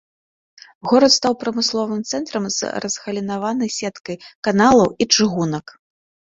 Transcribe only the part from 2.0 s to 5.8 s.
цэнтрам з разгалінаванай сеткай каналаў і чыгунак.